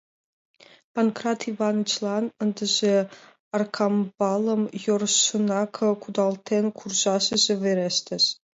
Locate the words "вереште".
7.63-8.15